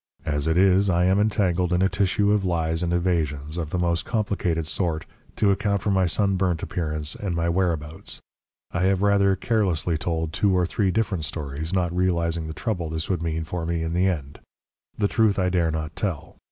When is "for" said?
5.83-5.91, 13.43-13.63